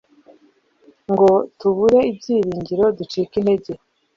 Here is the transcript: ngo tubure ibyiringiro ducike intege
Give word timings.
ngo 1.11 1.29
tubure 1.59 1.99
ibyiringiro 2.11 2.85
ducike 2.97 3.33
intege 3.39 3.71